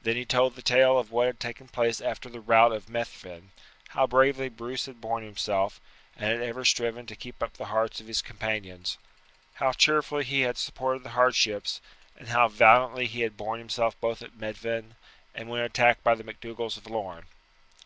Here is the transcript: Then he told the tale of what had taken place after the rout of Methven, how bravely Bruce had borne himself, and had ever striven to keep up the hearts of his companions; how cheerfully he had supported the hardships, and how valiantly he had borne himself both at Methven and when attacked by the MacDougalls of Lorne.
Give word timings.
Then 0.00 0.16
he 0.16 0.24
told 0.24 0.54
the 0.56 0.62
tale 0.62 0.98
of 0.98 1.10
what 1.12 1.26
had 1.26 1.38
taken 1.38 1.68
place 1.68 2.00
after 2.00 2.30
the 2.30 2.40
rout 2.40 2.72
of 2.72 2.86
Methven, 2.88 3.50
how 3.88 4.06
bravely 4.06 4.48
Bruce 4.48 4.86
had 4.86 4.98
borne 4.98 5.22
himself, 5.22 5.78
and 6.16 6.24
had 6.24 6.40
ever 6.40 6.64
striven 6.64 7.04
to 7.04 7.14
keep 7.14 7.42
up 7.42 7.52
the 7.52 7.66
hearts 7.66 8.00
of 8.00 8.06
his 8.06 8.22
companions; 8.22 8.96
how 9.56 9.72
cheerfully 9.72 10.24
he 10.24 10.40
had 10.40 10.56
supported 10.56 11.02
the 11.02 11.10
hardships, 11.10 11.82
and 12.16 12.28
how 12.28 12.48
valiantly 12.48 13.04
he 13.06 13.20
had 13.20 13.36
borne 13.36 13.58
himself 13.58 13.94
both 14.00 14.22
at 14.22 14.36
Methven 14.38 14.94
and 15.34 15.50
when 15.50 15.60
attacked 15.60 16.02
by 16.02 16.14
the 16.14 16.24
MacDougalls 16.24 16.78
of 16.78 16.86
Lorne. 16.86 17.26